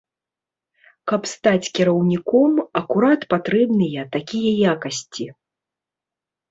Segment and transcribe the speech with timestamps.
[1.11, 2.51] Каб стаць кіраўніком
[2.81, 5.33] акурат патрэбныя такія якасці.